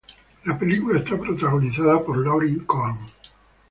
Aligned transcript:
La 0.45 0.57
película 0.57 0.97
está 0.97 1.15
protagonizada 1.15 2.03
por 2.03 2.17
Lauren 2.25 2.65
Cohan. 2.65 2.97